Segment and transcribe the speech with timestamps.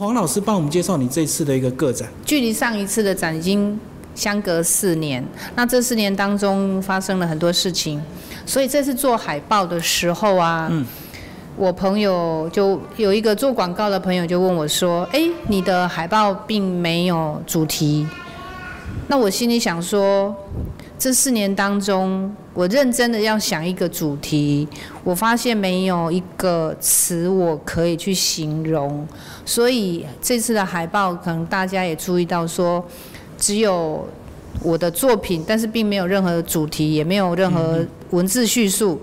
[0.00, 2.08] 黄老师帮我们介绍你这次的一个个展。
[2.24, 3.76] 距离上一次的展已经
[4.14, 5.24] 相隔四年，
[5.56, 8.00] 那这四年当中发生了很多事情，
[8.46, 10.86] 所以这次做海报的时候啊，嗯
[11.56, 18.06] 我朋友就有一个做广告的朋友就问我说：“哎，你的海报并没有主题。”
[19.10, 20.34] 那我心里想说，
[20.98, 24.68] 这四年当中，我认真的要想一个主题，
[25.02, 29.08] 我发现没有一个词我可以去形容，
[29.46, 32.84] 所以这次的海报可能大家也注意到说，
[33.38, 34.06] 只有
[34.62, 39.00] 我的作品，但是并没有任何主题，也没有任何文字叙述。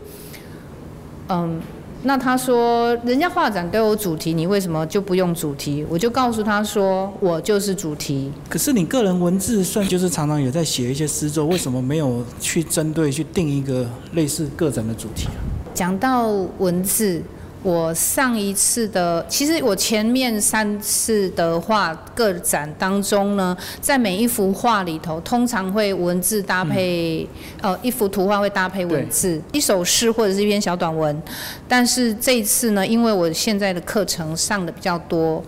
[1.30, 1.60] 嗯，
[2.06, 5.84] 那他说人家画展都有主题，你为什么就不用主题？
[5.90, 8.32] 我就告诉他说，我就是主题。
[8.48, 15.42] 可是你个人文字算就是常常有在写一些诗作，为什么没有去针对去定一个类似个展的主题啊？
[15.74, 16.30] 讲到
[16.60, 17.22] 文字，
[17.66, 27.28] 我上一次的，其实我前面三次的画个展当中呢，在每一幅画里头，通常会文字搭配，
[27.64, 31.20] 呃，一幅图画会搭配文字，一首诗或者是一篇小短文。
[31.68, 35.44] 但是这一次呢，因为我现在的课程上的比较多，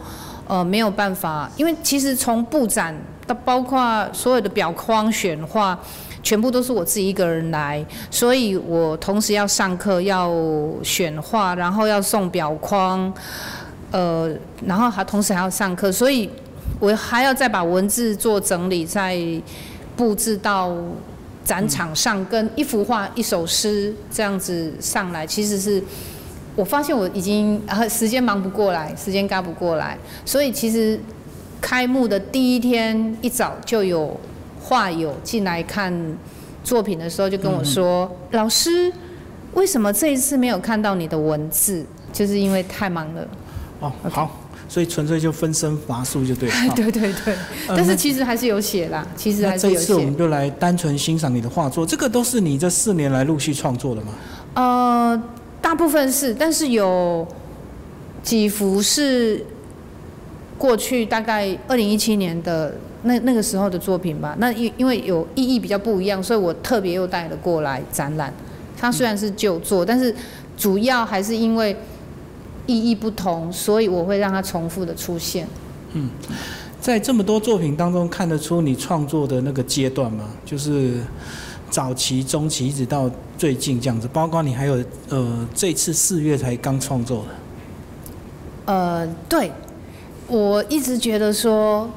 [0.48, 5.80] 呃，没有办法，因为其实从布展到包括所有的表框选画。
[6.28, 10.30] 全部都是我自己一个人来，所以我同时要上课，要
[10.84, 13.14] 选画，然后要送表框，
[13.92, 14.30] 呃，
[14.66, 16.30] 然后还同时还要上课，所以
[16.82, 19.18] 我还要再把文字做整理，再
[19.96, 20.76] 布置到
[21.46, 25.82] 展场上，跟一幅画、一首诗这样子上来，其实是
[26.58, 31.00] 我发现我已经啊时间忙不过来，时间赶不过来，所以其实
[31.62, 34.20] 开幕的第一天一早就有。
[34.68, 35.94] 画友进来看
[36.62, 38.92] 作品的时候，就跟我说：“老师，
[39.54, 41.86] 为什么这一次没有看到你的文字？
[42.12, 43.26] 就是因为太忙了。”
[43.80, 44.30] 哦，好，
[44.68, 46.56] 所以纯粹就分身乏术就对了。
[46.76, 47.34] 对对对，
[47.70, 49.80] 但是其实还是有写啦，其实还是有写。
[49.80, 54.08] 这次我们就来单纯欣赏你的画作，这个都是你这四年来陆续创作的吗？
[54.56, 55.24] 呃，
[55.62, 57.26] 大部分是，但是有
[58.22, 59.46] 几幅是
[60.58, 62.76] 过去大概二零一七年的。
[63.04, 68.34] 那那个时候的作品吧，那因因为有意义比较不一样，所以我特别又带了过来展览。
[68.76, 70.14] 它虽然是旧作，但是
[70.58, 71.76] 主要还是因为
[72.66, 75.48] 意义不同，所以我会让它重复的出现。
[75.94, 76.10] 嗯，
[76.82, 80.26] 在这么多作品当中，看得出你创作的那个阶段吗？
[80.44, 81.00] 就是
[81.70, 84.08] 早期、中期，一直到最近这样子。
[84.12, 88.74] 包括你还有呃，这次四月才刚创作的。
[88.74, 89.52] 呃，对，
[90.28, 91.90] 我一直觉得说。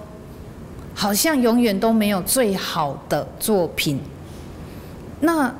[1.00, 3.98] 好像永远都没有最好的作品。
[5.20, 5.50] 那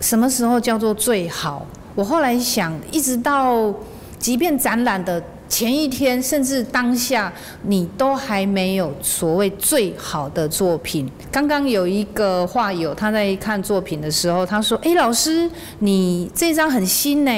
[0.00, 1.64] 什么时候叫做最好？
[1.94, 3.72] 我后来想，一直到
[4.18, 7.32] 即便展览的前一天，甚至当下，
[7.62, 11.08] 你都还没有所谓最好的作品。
[11.30, 17.30] 刚刚有一个画友，他在看作品的时候，他说：“哎，老师，你这张很新呢，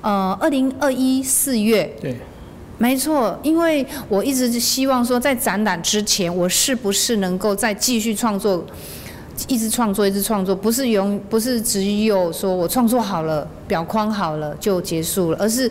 [0.00, 2.16] 呃，二零二一四月。”对。
[2.78, 8.64] 没错，因为我一直希望说，在展览之前，我是不是能够再继续创作，
[9.48, 15.68] 一直创作，一直创作，不是永不是只有说我创作好了，表框好了就结束了，而是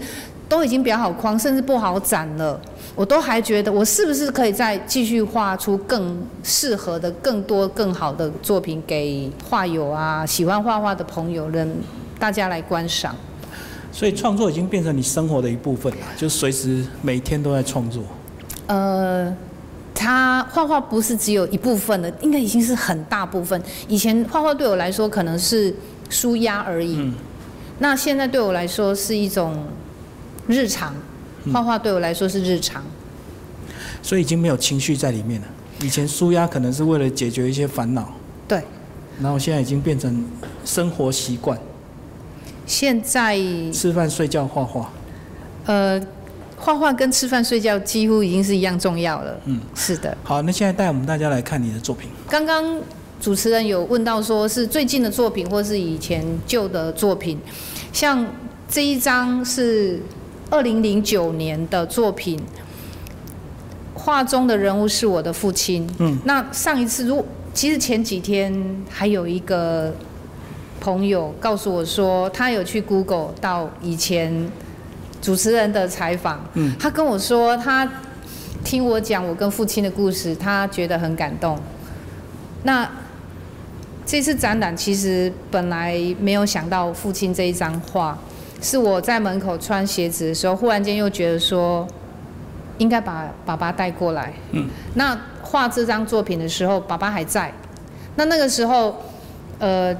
[0.50, 2.60] 都已经裱好框，甚至不好展了，
[2.94, 11.78] 我都还觉得我是不是可以再继续画出更适合的、更多、更好的作品给画友啊，喜欢画画的朋友们，
[12.20, 13.16] 大家来观赏。
[13.98, 18.04] 所以创作已经变成你生活的一部分了，就随时每天都在创作。
[18.68, 19.36] 呃，
[19.96, 23.60] 他画画不是只有一部分的，应该已经是很大部分。
[23.88, 25.74] 以前画画对我来说可能是
[26.12, 27.16] 舒压而已，嗯，
[27.80, 29.66] 那现在对我来说是一种
[30.46, 30.94] 日常。
[31.52, 32.84] 画画对我来说是日常，
[34.04, 35.48] 所以已经没有情绪在里面了。
[35.82, 38.14] 以前舒压可能是为了解决一些烦恼，
[38.48, 38.62] 对，
[39.20, 40.24] 然后现在已经变成
[40.64, 41.58] 生活习惯。
[42.68, 43.40] 现在
[43.74, 44.92] 吃饭、睡觉、画画。
[45.66, 46.00] 呃，
[46.58, 49.40] 画画跟吃饭、睡觉几乎已经是一样重要了。
[49.46, 50.16] 嗯，是的。
[50.24, 52.10] 好，那现在带我们大家来看你的作品。
[52.30, 52.80] 刚刚
[53.22, 57.40] 主持人有问到，说是最近的作品，或是以前旧的作品。
[57.94, 58.26] 像
[58.70, 60.02] 这一张是
[60.50, 62.38] 二零零九年的作品，
[63.94, 65.90] 画中的人物是我的父亲。
[66.00, 68.54] 嗯，那上一次如其实前几天
[68.90, 69.94] 还有一个。
[70.80, 74.50] 朋友告诉我说，他有去 Google 到以前
[75.22, 76.40] 主持人的采访。
[76.54, 77.88] 嗯，他跟我说，他
[78.64, 81.58] 听我讲我跟父亲的故事，他觉得很感动。
[82.64, 82.90] 那
[84.06, 88.18] 这次展览其实本来没有想到父亲这一张画，
[88.62, 91.88] 是我在门口穿鞋子的时候，忽然间又觉得说，
[92.78, 94.34] 应该把爸爸带过来。
[94.52, 97.52] 嗯，那画这张作品的时候，爸爸还在。
[98.16, 98.96] 那那个时候，
[99.60, 99.96] 呃，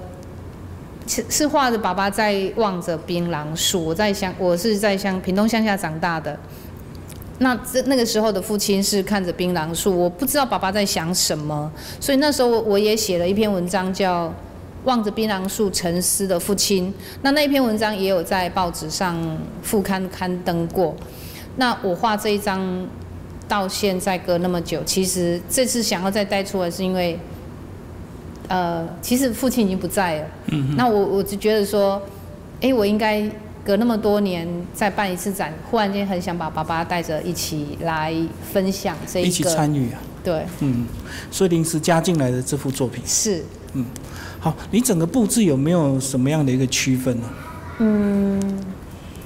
[1.08, 3.86] 是画着爸爸在望着槟榔树。
[3.86, 6.38] 我在乡，我是在乡屏东乡下长大的。
[7.40, 14.28] 那这那个时候的父亲是看着槟榔树，我不知道爸爸在想什么，所以那时候我也写了一篇文章，叫
[14.86, 16.92] 《望着槟榔树沉思的父亲》。
[17.22, 19.16] 那那篇文章也有在报纸上
[19.62, 20.96] 副刊刊登过。
[21.58, 22.88] 那我画这一张
[23.48, 27.20] 到现在隔那么久，其实这次想要再带出来，是因为，
[28.48, 30.28] 呃，其实父亲已经不在了。
[30.48, 32.02] 嗯那我我就觉得说，
[32.62, 33.30] 哎，我应该
[33.64, 38.14] 隔那么多年再办一次展，忽然间很想把爸爸带着一起来
[38.54, 40.86] 分享这一起个，参与啊，对，嗯，
[41.30, 43.04] 所以临时加进来的这幅作品。
[43.06, 43.86] 是，嗯
[44.40, 47.30] 好，你整个布置有没有什么样的一个区分呢？
[47.80, 48.40] 嗯，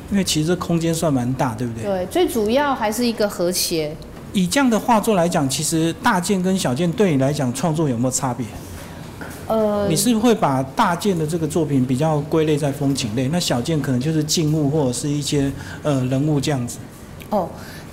[0.09, 1.83] 因为其实这空间算蛮大，对不对？
[1.83, 3.95] 对，最主要还是一个和谐。
[4.33, 8.45] 以这样的画作来讲，其实大件跟小件对你来讲创作有没有差别？
[9.51, 15.51] 呃你，是会把大件的这个作品比较归类在风景类，那小件可能就是静物或者是一些
[15.83, 16.77] 呃人物这样子。
[17.29, 17.47] 哦，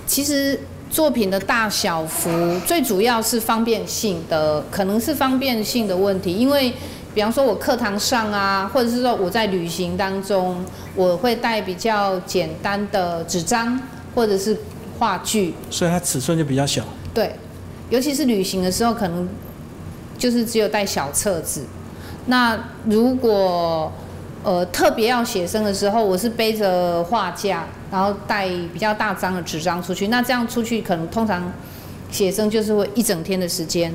[0.07, 0.59] 其实
[0.89, 2.29] 作品的大小幅
[2.65, 6.73] 最主要是方便性的，可能是方便性的问题，因为
[7.13, 10.57] 比方说我课堂上啊，或者是说我在旅行当中，
[10.95, 13.79] 我会带比较简单的纸张
[14.15, 14.57] 或者是
[14.97, 16.83] 话具，所以它尺寸就比较小。
[17.13, 17.33] 对，
[17.89, 19.27] 尤其是旅行的时候，可能
[20.19, 21.63] 就是只有带小册子。
[22.27, 22.55] 那
[22.85, 23.91] 如果
[24.43, 30.09] 呃特别要写生的时候，我是背着画架，然后带比较大张的纸张出去。
[30.09, 31.51] 那这样出去，可能通常
[32.11, 33.91] 写生就是会一整天的时间。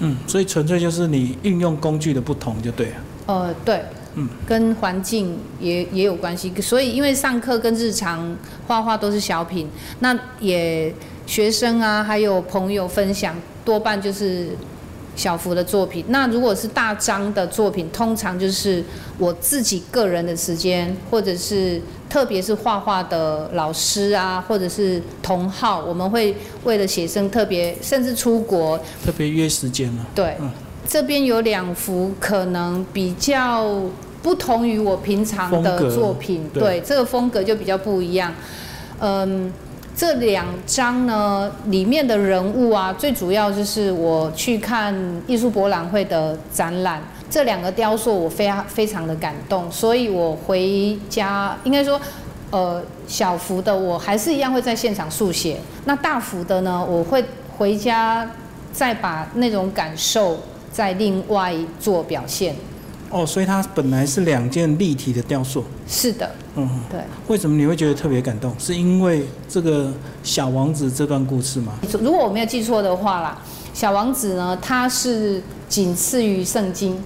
[0.00, 2.96] 嗯，所以纯粹就是你运用工具的不同就对了。
[3.26, 3.80] 呃，对，
[4.16, 6.52] 嗯，跟环境也也有关系。
[6.60, 8.36] 所以因为上课跟日常
[8.66, 10.92] 画画都是小品，那也
[11.26, 13.34] 学生啊，还有朋友分享，
[13.64, 14.48] 多半就是
[15.16, 16.04] 小幅的作品。
[16.08, 18.82] 那如果是大张的作品，通常就是
[19.18, 30.06] 我自己个人的时间，或者是特别是画画的老师啊，或者是同好，我们会为了写生特别，甚至出国特别约时间了。
[30.14, 30.50] 对，嗯
[30.86, 33.80] 这边有两幅可能比较
[34.22, 38.30] 不同于我平常的作品，对对，这个风格就比较不一样。
[39.00, 39.50] 嗯，
[39.96, 44.94] 这两张呢，里面的人物啊，最主要就是我去看
[45.26, 52.00] 艺术博览会的展览，这两个雕塑我非常非常的感动，所以我回家应该说。
[52.50, 57.24] 呃，小幅的我还是一样会在现场速写，那大幅的呢，我会
[57.56, 58.30] 回家
[58.72, 60.38] 再把那种感受
[60.70, 62.54] 再另外做表现。
[63.14, 65.62] 哦，所以它本来是两件立体的雕塑。
[65.86, 66.98] 是的，嗯，对。
[67.28, 68.52] 为什么你会觉得特别感动？
[68.58, 69.92] 是因为这个
[70.24, 71.74] 小王子这段故事吗？
[72.00, 73.38] 如果我没有记错的话啦，
[73.72, 77.00] 小王子呢，它是仅次于圣经，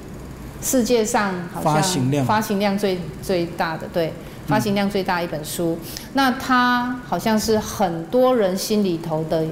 [0.62, 4.10] 世界上好像发行量发行量最最大的，对，
[4.46, 5.78] 发行量最大一本书。
[6.14, 9.44] 那它好像是很多人心里头的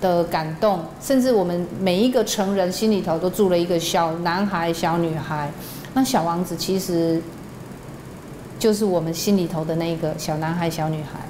[0.00, 5.50] 的感动，甚至我们每一个成人心里头都住了一个小男孩、小女孩。
[5.94, 7.20] 那小王子其实
[8.58, 11.20] 就是我们心里头的那个小男孩、小女孩。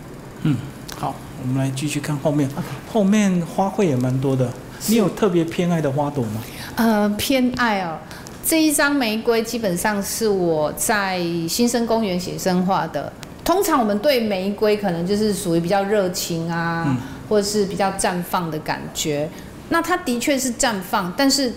[0.43, 0.57] 嗯
[0.97, 2.49] 好，我们来继续看后面。
[2.93, 4.49] 后面花卉也蛮多的。
[4.87, 6.41] 你有特别偏爱的花朵吗？
[6.77, 7.99] 呃，偏爱哦。
[8.45, 13.13] 这一张玫瑰基本上是我在新生公园写生画的。
[13.45, 16.97] 通常我们对玫瑰可能就是属于比较热情啊，嗯
[17.29, 19.29] 或者是比较绽放的感觉。
[19.69, 21.53] 那它的确是绽放，但是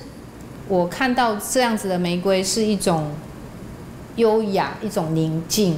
[0.68, 3.12] 我看到这样子的玫瑰是一种
[4.18, 5.78] 优雅，一种宁静。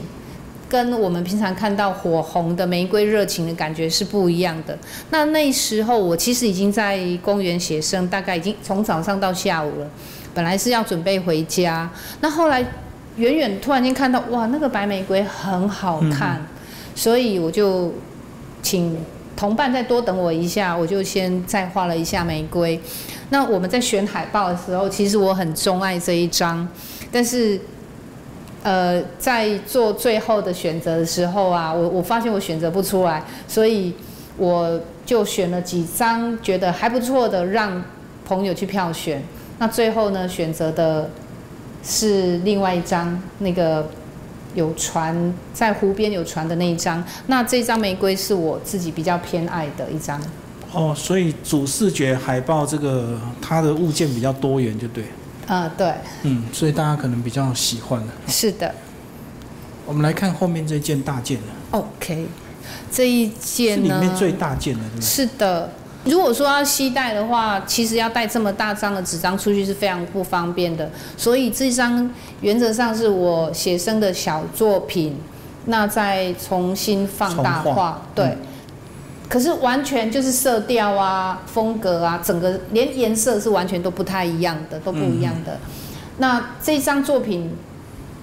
[0.69, 4.75] 跟我们平常看到火红的玫瑰热情的感觉是不一样的。
[5.11, 9.87] 那那时候我其实已经在公园写生，大概已经从早上到下午了。
[10.33, 11.87] 本来是要准备回家，
[12.21, 12.65] 那后来
[13.17, 16.41] 远远突然间看到，哇，那个白玫瑰很好看，
[16.95, 17.93] 所以我就
[18.63, 18.97] 请
[19.35, 22.79] 同伴再多等我一下，我就先再画了一下玫瑰。
[23.29, 26.67] 那我们在选海报的时候，其实我很钟爱这一张，
[27.11, 27.59] 但是。
[28.65, 33.93] 呃，在做最后的选择的时候啊，我我发现我选择不出来，所以
[34.37, 37.83] 我就选了几张觉得还不错的，让
[38.25, 39.21] 朋友去票选。
[39.59, 41.09] 那最后呢，选择的
[41.83, 43.85] 是另外一张，那个
[44.53, 47.03] 有船在湖边有船的那一张。
[47.27, 50.21] 那这张玫瑰是我自己比较偏爱的一张。
[50.71, 55.03] 哦，所以主视觉海报这个它的物件比较多元，就对。
[55.45, 55.93] 呃，对，
[56.23, 58.13] 嗯，所以大家可能比较喜欢的。
[58.27, 58.73] 是的。
[59.85, 61.77] 我们来看后面这件大件的。
[61.77, 62.27] OK，
[62.89, 65.05] 这一件呢，里面最大件的，对不对？
[65.05, 65.69] 是的。
[66.05, 70.89] 如果说要携带的话，其实要带这么大张的纸张出去是非常不方便的。
[71.17, 72.09] 所以这张
[72.41, 75.17] 原则上是我写生的小作品，
[75.65, 78.25] 那再重新放大画化，对。
[78.25, 78.37] 嗯
[79.29, 85.57] 可是完全就是色调啊、风格啊，整个连颜色是完全都不太一样的，都不一样的。
[86.19, 87.49] 那这张作品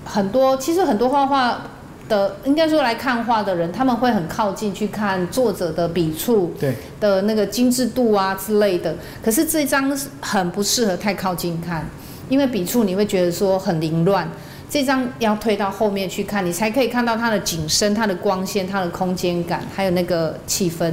[0.05, 1.63] 很多，其实很多画画
[2.11, 8.95] 的，应该说来看画的人，他们会很靠近去看作者的笔触对，的那个精致度啊之类的。
[9.23, 11.88] 可是这张很不适合太靠近看，
[12.29, 14.29] 因为笔触你会觉得说很凌乱。
[14.69, 20.93] 这张要推到后面去看，你才可以看到它的景深、它的光线、它的空间感，还有那个气氛。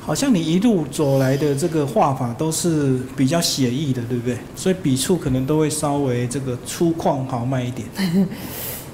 [0.00, 4.36] 好像你一路走来的这个画法都是比较写意的，对不对？
[4.54, 7.88] 所以笔触可能都会稍微这个粗犷豪迈一点。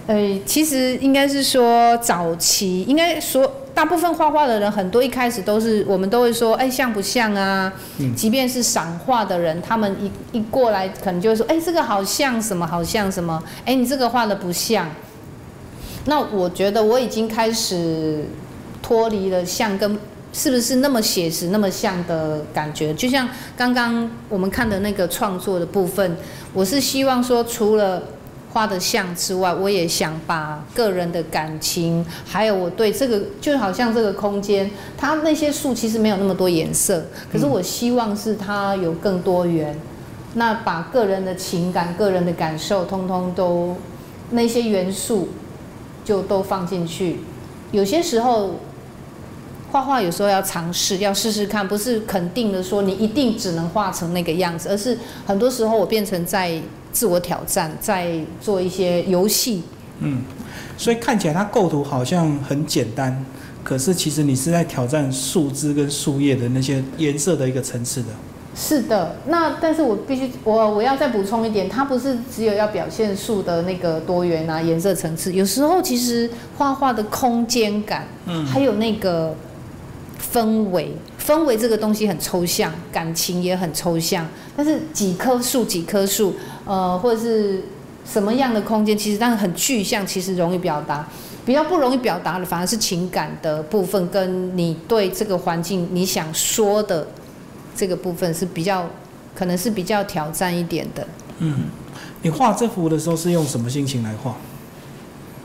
[0.06, 7.72] 呃，其实应该是说早期，应该说大部分画画的人，很多一开始都是我们都会说，哎，像不像啊？
[7.98, 14.90] 嗯即便是赏画的人，他们一一过来，可能就会说，哎，这个好像什么，好像什么，哎，你这个画的不像。
[16.06, 18.24] 那我觉得我已经开始
[18.82, 19.96] 脱离了像跟
[20.32, 22.92] 是不是那么写实、那么像的感觉。
[22.94, 26.16] 就像刚刚我们看的那个创作的部分，
[26.52, 28.02] 我是希望说，除了
[28.52, 39.76] 画的像之外，我也想把个人的感情，还有我对这个，就好像这个空间，它那些树其实没有那么多颜色，可是我希望是它有更多元。
[40.34, 43.76] 那把个人的情感、个人的感受，通通都
[44.30, 45.28] 那些元素
[46.04, 47.20] 就都放进去。
[47.70, 48.56] 有些时候
[49.72, 56.60] 画画有时候要尝试，要试试看，不是肯定的说你一定只能画成那个样子，而是很多时候我变成在
[56.92, 59.62] 自我挑战，在做一些游戏。
[60.00, 60.20] 嗯，
[60.76, 63.24] 所以看起来它构图好像很简单，
[63.64, 68.08] 可是其实你是在挑战树枝跟树叶的那些颜色的一个层次的。
[68.54, 79.34] 是的，那但是我必须我我要再补充一点，它不是只有要表现树的那个多元啊颜色层次，有时候其实画画的空间感，嗯还有那个
[80.32, 84.26] 氛围，氛围这个东西很抽象，感情也很抽象，
[84.56, 87.62] 但是几棵树几棵树，呃，或者是
[88.06, 91.06] 什么样的空间，其实但是很具象，其实容易表达。
[91.44, 97.04] 比较不容易表达的，反而是情感的部分，跟你对这个环境你想说的
[97.74, 98.88] 这个部分是比较，
[99.34, 101.04] 可能是比较挑战一点的。
[101.38, 101.64] 嗯，
[102.22, 104.36] 你画这幅的时候是用什么心情来画？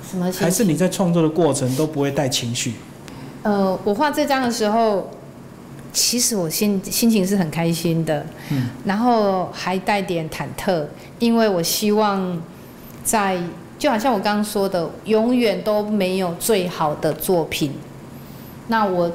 [0.08, 0.42] 什么心情？
[0.42, 2.76] 还是你在创作的过程都不会带情绪？
[3.48, 5.10] 呃，我画这张的时候，
[5.94, 10.84] 其实我心心情是很开心的，嗯，然后还带点忐忑，
[11.18, 12.42] 因为我希望
[13.06, 13.42] 在
[13.80, 17.72] 就好像我刚刚说的，永远都没有最好的作品。
[18.68, 19.10] 那我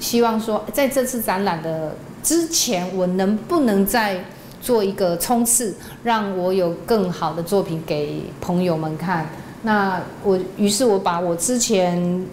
[0.00, 4.24] 希望说，在这次展览的之前，我能不能再
[4.60, 9.28] 做一个冲刺，让我有更好的作品给朋友们看？
[9.62, 12.26] 那我于是我把我之前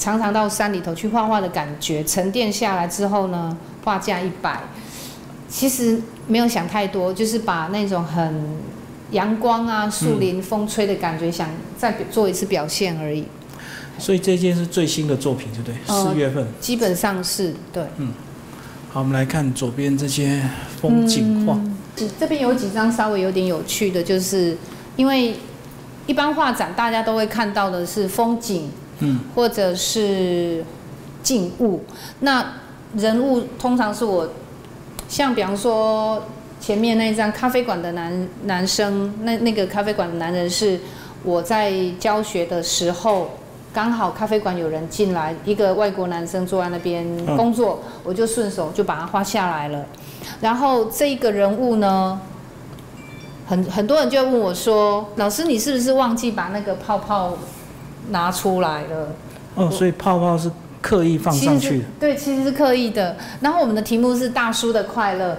[0.00, 3.54] 常常到山里头去画画的感觉沉淀下来之后呢，
[3.84, 4.58] 画价一百，
[5.46, 8.34] 其实没有想太多，就是把那种很
[9.10, 13.26] 阳光啊、树林、风吹的感觉，想再做一次表现而已。
[13.98, 15.74] 所以这件是最新的作品，对不对？
[15.86, 16.46] 呃四月份。
[16.58, 17.84] 基本上是对。
[17.98, 18.14] 嗯
[18.90, 20.42] 好，我们来看左边这些
[20.80, 21.52] 风景画。
[21.52, 21.76] 嗯
[22.18, 24.56] 这边有几张稍微有点有趣的，就是
[24.96, 25.36] 因为
[26.06, 30.64] 一般画展大家都会看到的是风景，嗯，或者是
[31.22, 31.82] 静物。
[32.20, 32.54] 那
[32.96, 34.28] 人物通常是我，
[35.08, 36.22] 像比方说
[36.60, 40.80] 前面那一张咖啡馆的男男生，那那个咖啡馆的男人是
[41.24, 43.30] 我在教学的时候。
[43.72, 49.86] 刚好咖啡馆有人进来，一个外国男生坐在那边嗯工作，我就顺手就把它画下来了。
[50.40, 52.20] 然后这一个人物呢，
[53.46, 57.38] 很很多人就会问我说：“老师，你是不是忘记把那个泡泡
[58.10, 59.14] 拿出来了？”
[59.56, 60.50] 哦，所以泡泡是
[60.80, 61.84] 刻意放上去的。
[61.98, 63.16] 对，其实是刻意的。
[63.40, 65.36] 然后我们的题目是大叔的快乐，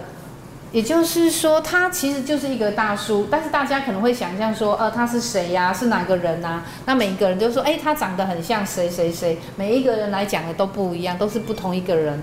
[0.71, 12.21] 也就是说，他其实就是一个大叔，但是大家可能会想象说，呃，他是谁呀、是哪个人呐、那每一个人就说，哎，他长得很像谁谁谁，每一个人来讲的都不一样，都是不同一个人。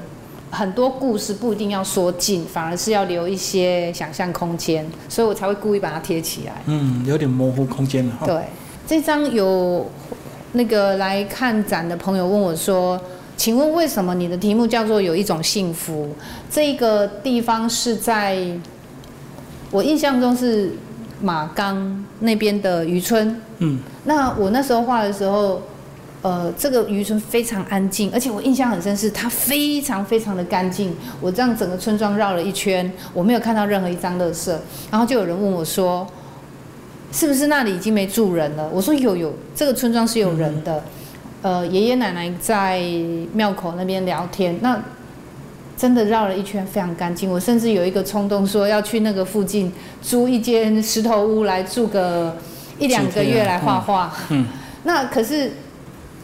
[0.50, 6.52] 很多故事不一定要说尽，反而是要留一些想象空间，所以我才会故意把它贴起来。
[6.66, 8.12] 嗯，有点模糊空间了。
[8.24, 8.44] 对，
[8.86, 9.90] 这张有
[10.52, 13.00] 那个来看展的朋友问我说
[13.36, 16.14] ：“请问为什么你的题目叫做有一种幸福？”
[16.50, 18.38] 这个地方是在
[19.70, 20.72] 我印象中是
[21.20, 23.40] 马冈那边的渔村。
[23.58, 25.60] 嗯，那我那时候画的时候，
[26.22, 30.96] 呃，这个渔村非常安静，而且我印象很深是它非常非常的干净。
[31.20, 34.50] 我这样整个村庄绕了一圈，我没有看到任何一张垃圾。
[34.90, 36.06] 然后就有人问我说
[37.12, 40.82] ：“是不是那里已经没住人了？”我说：“有有，这个村庄是有人的。
[41.42, 42.82] 呃，爷爷奶奶在
[43.32, 44.80] 庙口那边聊天，那
[45.76, 47.30] 真的绕了一圈，非常干净。
[47.30, 49.72] 我甚至有一个冲动说要去那个附近
[50.02, 52.36] 租一间石头屋来住个
[52.78, 54.12] 一两个月来画画。
[54.30, 54.46] 嗯，
[54.84, 55.52] 那可是。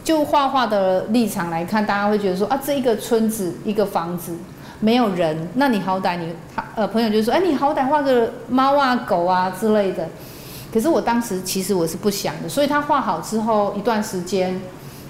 [0.03, 4.35] 就画画的立场来看，大家会觉得说啊，这一个村子一个房子
[4.79, 10.07] 没有人，那你好歹你他呃朋友就说，哎，你好歹画个猫啊狗啊之类的。
[10.75, 14.59] 可是我当时其实我是不想的，所以他画好之后一段时间，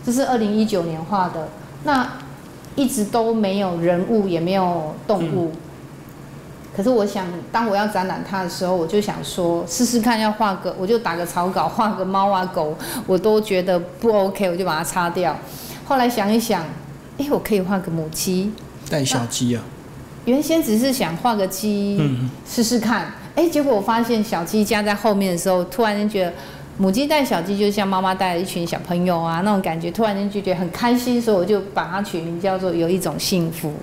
[0.05, 1.49] 这是二零一九年画的，
[1.85, 2.07] 那
[2.75, 5.51] 一直都没有人物也没有动物。
[6.77, 15.35] 可是我想，当我要展览它的时候，我就想说，试试看要画个，我就打个草稿，画个猫啊狗，我都觉得不 OK，我就把它擦掉。
[15.85, 16.63] 后来想一想，
[17.17, 18.51] 哎，我可以画个母鸡，
[18.87, 19.63] 带小鸡啊。
[20.25, 21.99] 原先只是想画个鸡，
[22.47, 23.11] 试试看。
[23.35, 26.33] 哎，结果我发现小鸡加在后面的时候，突然间觉得
[26.77, 33.73] 母鸡带小鸡就像妈妈带了一群小朋友啊那种感觉，突然间就觉得很开心，所以我就把它取名叫做有一种幸福。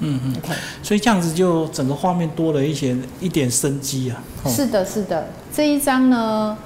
[0.00, 0.34] 嗯嗯，
[0.82, 4.22] 所以这样子就整个画面多了一些一点生机啊。
[4.46, 6.56] 是的，是的，这一张呢，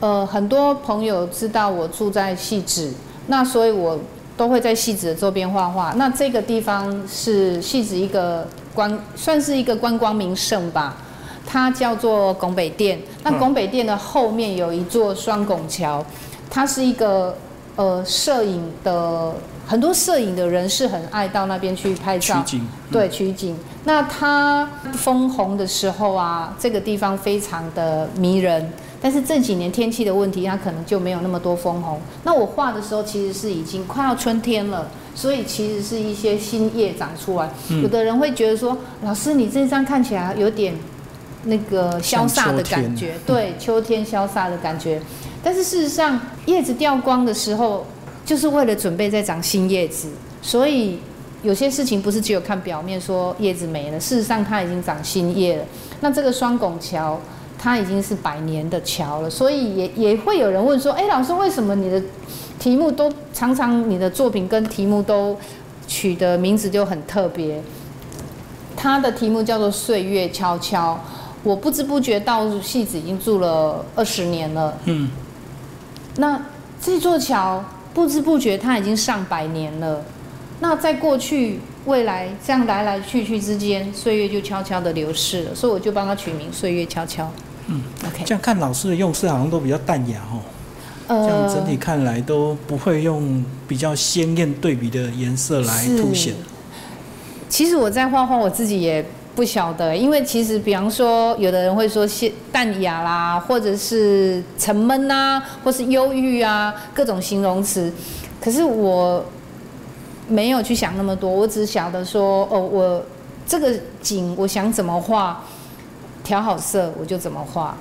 [0.00, 2.92] 呃，很多朋友知道我住在戏子，
[3.28, 3.96] 那所以我
[4.36, 5.92] 都会在戏子的周边画画。
[5.96, 10.96] 那这个地方是戏子一个观，算是一个观光名胜吧，
[11.50, 13.00] 它叫做拱北殿。
[13.24, 16.04] 那拱北殿的后面有一座双拱桥，
[16.48, 17.36] 它是一个
[17.74, 19.34] 呃摄影的。
[19.66, 22.68] 很多摄影的人是很爱到那边去拍照，取景。
[22.90, 23.56] 对，取景。
[23.84, 28.72] 那它枫红的时候啊，这个地方非常的迷人。
[29.00, 32.00] 但是这几年天气的问题，它可能就没有那么多枫红。
[32.24, 37.48] 那我画的时候，其实是已经快要春天了，所以其实是一些新叶长出来。
[37.80, 40.74] 有的人会觉得说，老师，你这张看起来有点
[41.44, 45.00] 那个潇洒的感觉，对，秋天潇洒的感觉。
[45.42, 47.86] 但是事实上，叶子掉光的时候。
[48.22, 50.08] 就是为了准备再长新叶子，
[50.40, 51.00] 所以
[51.42, 55.64] 有些事情不是只有看表面说叶子没了，事实上它已经长新叶了。
[56.00, 57.18] 那这个双拱桥，
[57.58, 62.00] 它已经是百年的桥了，所以也也会有人问说：，哎，老师，为什么你的
[62.60, 65.36] 题目都常常你的作品跟题目都
[65.88, 67.60] 取的名字就很特别？
[68.76, 70.94] 它的题目叫做《岁月悄悄》，
[71.42, 74.76] 我不知不觉到戏子已经住了二十年了。
[74.84, 75.08] 嗯，
[76.16, 76.40] 那
[76.80, 77.64] 这座桥。
[77.92, 80.00] 不知不觉，它已经上百年了。
[80.60, 85.54] 那在过去、未来这样来来去去之间，岁月就悄悄的流逝了。
[85.56, 87.28] 所以我就帮他取名“岁月悄悄”。
[87.66, 88.22] 嗯，OK。
[88.24, 90.38] 这样看老师的用色好像都比较淡雅哦。
[91.08, 96.34] 呃，这样整体看来都不会用比较鲜艳对比的颜色来凸显。
[97.48, 99.04] 其实我在画画，我自己也。
[99.34, 107.90] 不晓得，因为其实，比方说，有的人会说些淡雅啦，或者是沉闷啊，或是忧郁啊，各种形容词。
[108.40, 109.24] 可是我
[110.28, 113.02] 没有去想那么多，我只晓得说，哦，我
[113.46, 115.42] 这个景，我想怎么画，
[116.24, 117.76] 调好色我就怎么画。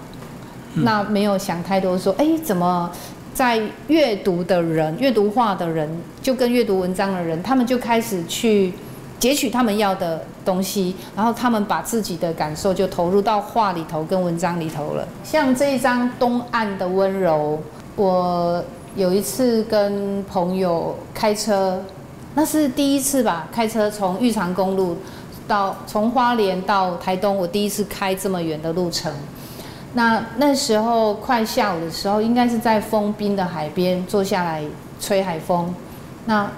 [0.75, 2.89] 那没有想太多，说，哎，怎么
[3.33, 5.89] 在阅读的人、阅读画的人，
[6.21, 8.71] 就跟阅读文章的人，他们就开始去。
[9.19, 15.07] 截取他们要的东西，然后他们把自己的感受就投入到画里头跟文章里头了。
[15.23, 17.59] 像这一张东岸的温柔，
[17.97, 18.63] 我
[18.95, 21.83] 有一次跟朋友开车，
[22.33, 24.97] 那是第一次吧，开车从玉长公路
[25.47, 29.11] 到从花莲到台东，我第一次开这么远的路程。
[29.93, 34.63] 那那时候快下午的时候，应该是在封冰的海边坐下来
[35.01, 35.73] 吹海风。
[36.25, 36.49] 那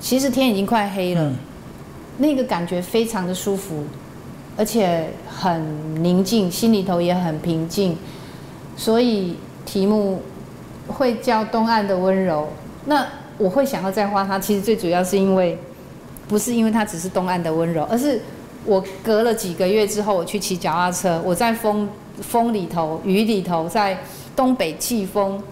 [0.00, 1.32] 其实天已经快黑了。
[2.18, 3.84] 那个感觉非常的舒服，
[4.56, 7.96] 而且很宁静，心里头也很平静，
[8.76, 10.22] 所以题目
[10.86, 12.48] 会叫东岸的温柔。
[12.86, 15.58] 那我会想要再画它，其实最主要是因为，
[16.28, 18.20] 不是因为它只是东岸的温柔，而是
[18.64, 21.88] 我隔了几个月之后，我去骑脚踏车，我在风
[22.20, 23.98] 风里头、雨里头，在
[24.36, 25.42] 东北季风。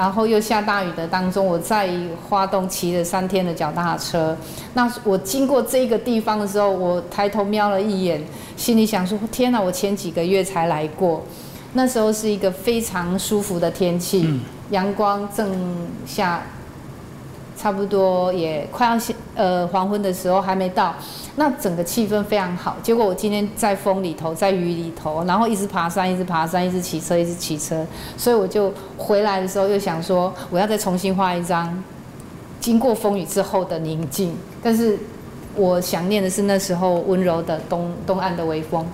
[0.00, 1.90] 然后又下大雨的当中，我在
[2.26, 4.34] 花东骑了三天的脚踏车。
[4.72, 8.18] 那我经过这个地方的时候，我抬头瞄了一眼，
[8.56, 9.60] 心里想说：天哪！
[9.60, 11.22] 我前几个月才来过，
[11.74, 15.54] 那时候是一个非常舒服的天气，阳光正
[16.06, 16.40] 下。
[17.58, 18.98] 差不多也快要
[19.40, 20.94] 呃黄昏的时候还没到，
[21.36, 22.76] 那整个气氛非常好。
[22.82, 27.86] 结果我今天在风里头，在雨里头，然后一直爬山，一直爬山，一直骑车，一直骑车。
[28.18, 31.82] 所以我就回来的时候又想说，我要再重新画一张
[32.60, 34.36] 经过风雨之后的宁静。
[34.62, 34.98] 但是
[35.56, 38.86] 我想念的是那时候温柔的东东岸的微风。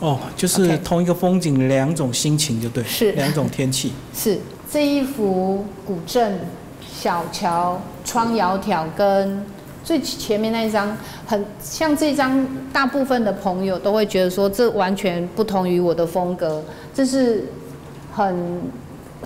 [0.00, 3.94] 哦，就是同一个风景，两种心情就对，是两种天气。
[4.12, 4.38] 是
[4.70, 6.40] 这一幅古镇、
[6.92, 9.44] 小桥、窗窈窕跟
[9.84, 16.62] 最前面那一张，很像这张，大部分的朋友都会觉得说，这完全不同于我的风格，
[16.94, 17.46] 这是
[18.12, 18.62] 很，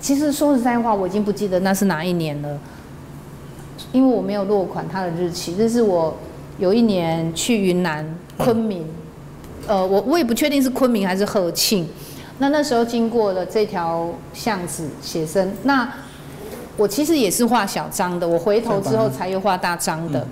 [0.00, 2.58] 其实说实在话，我已经不记得那是哪一年了，
[3.92, 6.16] 因为我没有落款它的日期，这是我
[6.58, 8.86] 有一年去云南昆明。
[9.66, 11.86] 呃，我我也不确定是昆明还是鹤庆，
[12.38, 15.92] 那那时候经过了这条巷子写生，那
[16.76, 20.26] 我其实也是画小张的，我回头之后才又画大张的。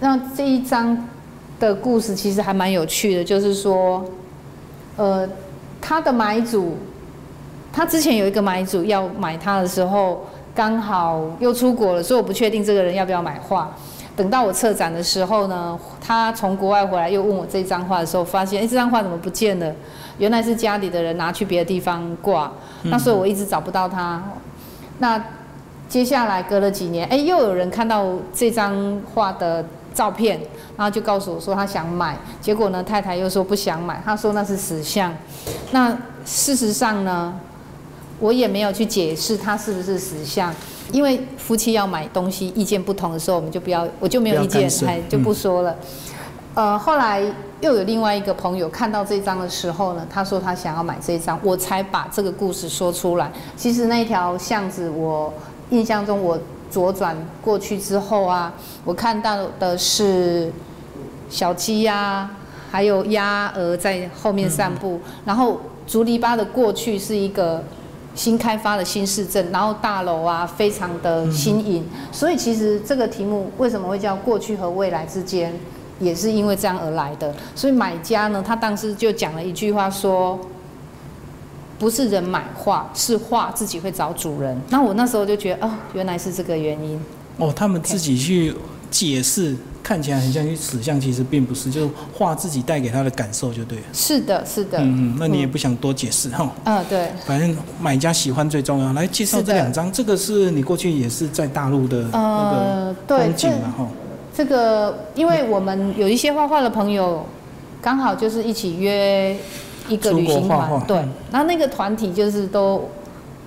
[0.00, 1.08] 那这一张
[1.58, 4.04] 的故事其实还蛮有趣的，就是说，
[4.96, 5.28] 呃，
[5.80, 6.76] 他的买主，
[7.72, 13.70] 他之前有一个买主要买他的时候，刚好又出国了，所以我不确定这个人要不要买画。
[14.16, 19.72] 等到我策展的时候呢，他从国外回来又问我这张画的时候，发现哎，这张画怎么不见了？
[20.18, 22.50] 原来是家里的人拿去别的地方挂，
[22.84, 24.20] 那所以我一直找不到他。
[24.98, 25.24] 那
[25.88, 29.64] 接下来隔了几年，哎，又有人看到这张画的
[29.98, 30.38] 照片，
[30.76, 35.12] 然后就告诉我说他想买，结果呢，太太又说不想买，他说那是死相。
[35.72, 35.90] 那
[36.24, 37.34] 事实上呢，
[38.20, 40.54] 我也没有去解释他是不是死相。
[40.92, 45.74] 因为夫妻要买东西意见不同的时候，我们就不要，我就没有意见，哎，就不说了。
[46.54, 47.20] 呃，后来
[47.60, 53.32] 又有另外一个朋友看到这张的时候呢，他说他想要买这张，我才把这个故事说出来。
[53.56, 55.34] 其实那条巷子，我
[55.70, 56.38] 印象中我
[56.70, 58.52] 左转过去之后啊，
[58.84, 60.52] 我看到的是
[61.28, 62.30] 小鸡呀，
[62.70, 67.62] 还有鸭鹅在后面散步，然后竹篱笆的过去是一个。
[68.14, 75.54] 新开发的新市镇，然后大楼啊，非常的新颖，所以其实这个题目为什么会叫过去和未来之间，
[76.00, 77.32] 也是因为这样而来的。
[77.54, 80.36] 所以买家呢，他当时就讲了一句话说，
[81.78, 84.60] 不是人买画，是画自己会找主人。
[84.68, 87.00] 那我那时候就觉得，哦，原来是这个原因。
[87.36, 88.54] 哦，他们自己去
[88.90, 89.56] 解释。
[89.80, 93.84] 看起来很像去死相，其实并不是，就是画自己带给他的感受就对了。
[93.90, 94.76] 是的，是的。
[94.80, 96.52] 嗯嗯，那你也不想多解释哈。
[96.64, 97.08] 嗯，对。
[97.24, 98.92] 反正买家喜欢最重要。
[98.92, 103.88] 来介绍这两张，这个是你过去也是在大陆的那个风景嘛哈。
[104.36, 107.24] 这个，因为我们有一些画画的朋友，
[107.80, 109.34] 刚好就是一起约
[109.88, 110.96] 一个旅行团，对，
[111.30, 112.88] 然后那个团体就是都。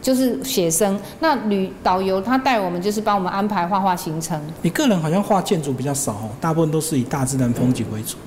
[0.01, 4.41] 就是写生，那旅导游他带我们，就是帮我们安排画画行程。
[4.63, 8.17] 你个人好像画建筑比较少哦，大部分都是以大自然风景为主。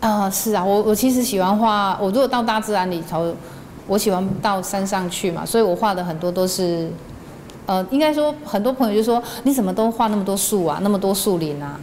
[0.00, 3.32] 啊，是啊，我我其实喜欢画，我如果到大自然里头，
[3.86, 6.90] 我喜欢到山上去嘛，所以我画的很多都是，
[7.66, 11.78] 呃，应该说很多朋友就说你怎么都画那么多树啊，那么多树林啊？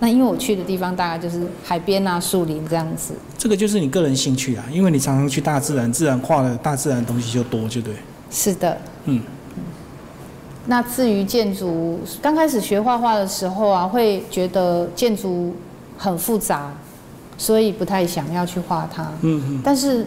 [0.00, 3.14] 那因为我去的地方大概就是海边啊，树林这样子。
[3.36, 7.92] 这个就是你个人兴趣啊，因为你常常去大自然，自然画的大自然的东西就多，就对。
[8.30, 9.20] 是的，嗯，
[10.66, 15.54] 那至于建筑，刚开始学画画的时候啊，会觉得建筑
[15.96, 16.72] 很复杂，
[17.36, 19.02] 所以不太想要去画它。
[19.22, 19.60] 嗯嗯。
[19.64, 20.06] 但是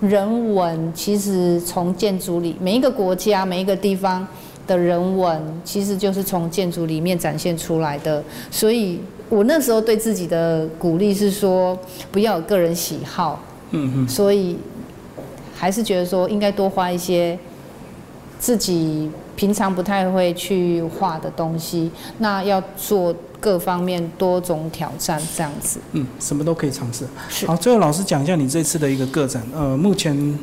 [0.00, 4.26] 人文其实从建筑里，每一个国家、每一个地方
[4.66, 8.22] 的人文，其实就是从建筑里面展现出来的。
[8.50, 9.00] 所以
[9.32, 11.78] 我那时候对自己的鼓励是说，
[12.10, 13.40] 不要有个人喜好。
[13.70, 14.08] 嗯嗯。
[14.08, 14.58] 所以
[15.56, 17.38] 还是觉得说，应该多画一些。
[18.38, 25.78] 自己平常不太会去画的东西，那要做各方面多种挑战，这样子。
[25.92, 27.06] 嗯，什么都可以尝试。
[27.46, 29.40] 好，最后老师讲一下你这次的一个个展。
[29.54, 30.36] 呃，目前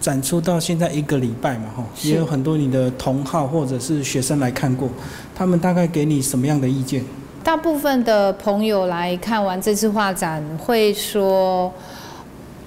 [0.00, 4.88] 展出到现在一个礼拜嘛，哈，也有很多你的同好或者是学生来看过，
[5.32, 7.04] 他们大概给你什么样的意见？
[7.48, 11.72] 大部分的朋友来看完这次画展，会说，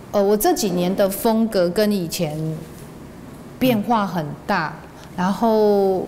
[0.09, 2.35] 呃，我这几年的风格跟以前。
[3.59, 4.73] 变化很大，
[5.15, 6.03] 然后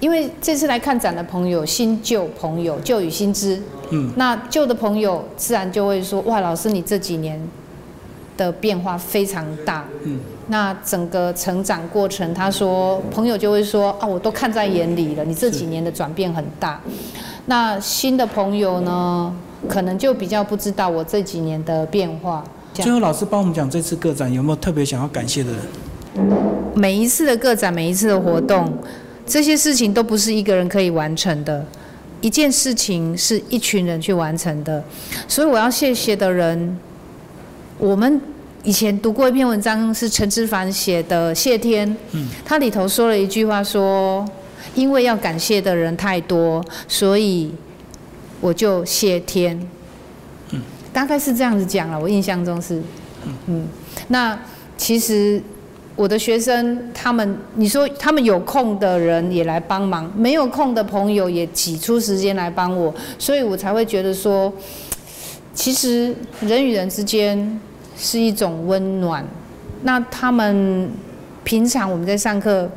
[0.00, 7.40] 因为这次来看展的朋友，新旧朋友，旧与新知，嗯，那旧的朋友自然就会说，哇，老师你这几年
[8.36, 16.80] 的变化非常大，嗯，那整个成长过程，他说朋友就会说，啊，我都看在眼里了，你这几年的转变很大，
[17.46, 19.34] 那新的朋友呢，
[19.68, 22.44] 可能就比较不知道我这几年的变化。
[22.74, 25.60] 最后，老师帮我们讲这次个展有没有特别想要感谢的人？
[26.74, 28.72] 每一次的个展，每一次的活动，
[29.26, 31.64] 这些事情都不是一个人可以完成的。
[32.20, 34.82] 一件事情是一群人去完成的，
[35.26, 36.78] 所以我要谢谢的人，
[37.78, 38.20] 我们
[38.62, 41.88] 以前读过一篇文章，是陈之凡写的《谢天》，
[42.44, 44.22] 他里头说了一句话，说
[44.74, 47.52] 因为要感谢的人太多，所以
[48.40, 49.60] 我就谢天。
[50.50, 50.60] 嗯，
[50.92, 52.82] 大概是这样子讲了，我印象中是，
[53.46, 53.66] 嗯，
[54.08, 54.38] 那
[54.76, 55.42] 其实
[55.96, 64.52] 我的学生他们，你说他们有空的人也来帮忙，没有空的朋友也挤出时间来帮我，所以我才会觉得说，
[65.52, 67.60] 其实人与人之间
[67.96, 69.24] 是一种温暖。
[69.82, 70.90] 那他们
[71.44, 72.70] 平常我们在上课，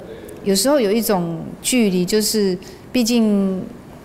[0.43, 2.57] 有时候有一种距离，就是
[2.91, 3.61] 毕竟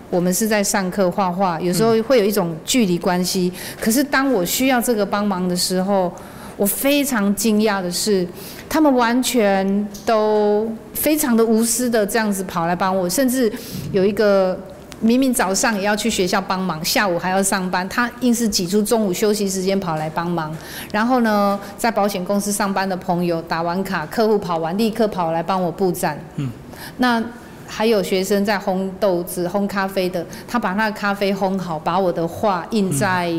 [0.09, 3.51] 我们是在上课画画，有时候会有一种距离关系。
[3.79, 6.11] 可是当我需要这个帮忙的时候，
[6.57, 8.27] 我非常惊讶的是，
[8.67, 13.51] 他们完全都非常的无私的这样子跑来帮我，甚至
[13.91, 14.57] 有一个。
[15.01, 20.55] 明明早上也要去学校帮忙，下午还要上班，他硬是挤出中午休息时间跑来帮忙。
[20.91, 26.19] 然后呢，在保险公司上班的朋友打完卡，客户跑完，立刻跑来帮我布展。
[26.35, 26.49] 嗯，
[26.97, 27.23] 那
[27.65, 33.31] 还有学生在烘豆子、烘咖啡的，他把那个咖啡烘好，把我的画印在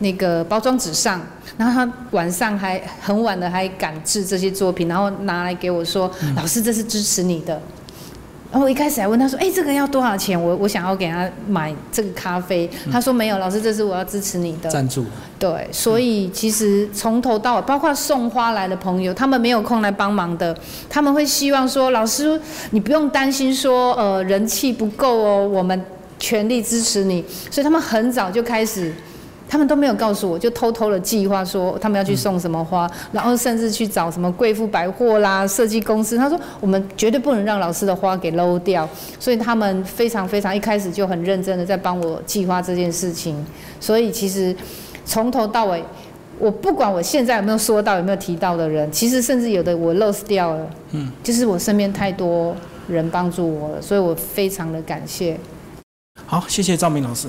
[0.00, 1.20] 那个包装纸上，
[1.56, 7.60] 然后他晚上还很晚的还赶制这些作品，然后拿来给我说：“老师，这是支持你的。”
[8.50, 10.40] 然后我一开始还问他说：“哎，这个要多少钱？
[10.40, 15.04] 我我想要给他买这个咖啡。”他说：“没有，老师，这是我要支持你的赞助。”
[15.38, 20.56] 对，所以其实从头到尾，包括送花来的朋友，他们没有空来帮忙的，
[20.88, 25.80] 他们会希望说：“老师，你不用担心说，呃，人气不够哦，我们
[26.18, 28.92] 全力支持你。”所以他们很早就开始。
[29.50, 36.16] 他们都没有告诉我，就偷偷的计划说他们要去送什么花，然后甚至去找什么贵妇百货啦、设计公司。
[36.16, 43.44] 他说我们绝对不能让老师的花给漏掉，所以他们非常非常一开始就很认真的在帮我计划这件事情。
[43.80, 44.54] 所以其实
[45.04, 45.82] 从头到尾，
[46.38, 50.70] 我不管我现在有没有说到有没有提到的人，其实甚至有的我 lose 掉了。
[50.92, 52.54] 嗯，就是我身边太多
[52.86, 55.36] 人帮助我了，所以我非常的感谢。
[56.24, 57.26] 好，谢谢赵明老师。